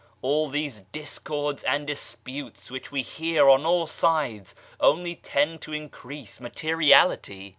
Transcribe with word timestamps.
All 0.23 0.47
these 0.49 0.79
discords 0.91 1.63
and 1.63 1.85
disputes 1.85 2.71
which 2.71 2.91
we 2.91 3.03
hear 3.03 3.47
on 3.47 3.67
all 3.67 3.85
sides 3.85 4.55
only 4.79 5.15
tend 5.15 5.61
to 5.61 5.73
increase 5.73 6.39
mate 6.39 6.55
riality. 6.55 7.49